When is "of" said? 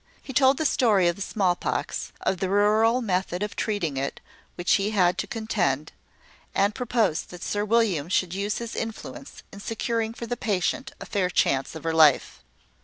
1.07-1.15, 2.21-2.39, 3.43-3.55, 11.75-11.83